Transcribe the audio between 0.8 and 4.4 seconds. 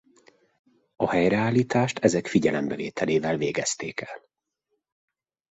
A helyreállítást ezek figyelembevételével végezték el.